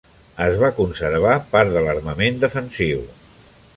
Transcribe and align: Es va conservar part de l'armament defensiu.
Es 0.45 0.55
va 0.61 0.69
conservar 0.77 1.35
part 1.51 1.75
de 1.75 1.85
l'armament 1.89 2.41
defensiu. 2.45 3.05